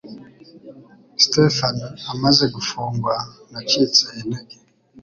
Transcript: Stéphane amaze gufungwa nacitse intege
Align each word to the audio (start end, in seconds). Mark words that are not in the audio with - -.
Stéphane 1.23 1.85
amaze 2.13 2.43
gufungwa 2.55 3.13
nacitse 3.51 4.03
intege 4.19 4.55